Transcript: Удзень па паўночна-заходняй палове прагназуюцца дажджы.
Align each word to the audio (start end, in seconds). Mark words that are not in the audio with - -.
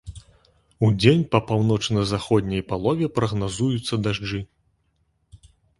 Удзень 0.87 1.21
па 1.35 1.41
паўночна-заходняй 1.51 2.63
палове 2.73 3.13
прагназуюцца 3.21 3.93
дажджы. 4.05 4.45